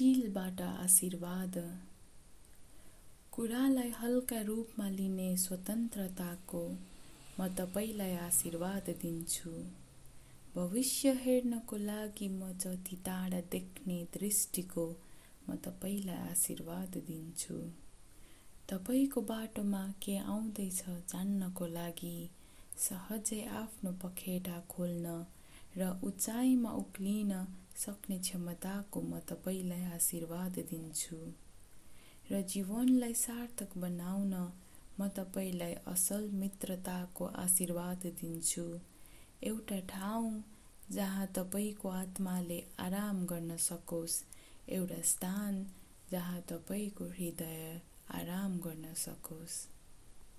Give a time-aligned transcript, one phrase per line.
[0.00, 1.56] चिलबाट आशीर्वाद।
[3.32, 6.62] कुरालाई हल्का रूपमा लिने स्वतन्त्रताको
[7.40, 9.50] म तपाईँलाई आशीर्वाद दिन्छु।
[10.56, 14.86] भविष्य हेर्नको लागि म जति टाढा देख्ने दृष्टिको
[15.50, 17.60] म तपाईँलाई आशीर्वाद दिन्छु।
[18.70, 20.82] तपाईँको बाटोमा के आउँदैछ
[21.12, 22.18] जान्नको लागि
[22.88, 25.24] सहजै आफ्नो पखेटा खोल्न
[25.76, 27.32] र उचाइमा उक्लिन
[27.76, 31.16] सक्ने क्षमताको म तपाईँलाई आशीर्वाद दिन्छु।
[32.30, 34.34] र जीवनलाई सार्थक बनाउन
[35.00, 38.66] म तपाईँलाई असल मित्रताको आशीर्वाद दिन्छु।
[39.42, 40.32] एउटा ठाउँ
[40.90, 44.22] जहाँ तपाईँको आत्माले आराम गर्न सकोस्
[44.68, 45.66] एउटा स्थान
[46.10, 49.66] जहाँ तपाईँको हृदय आराम गर्न सकोस्।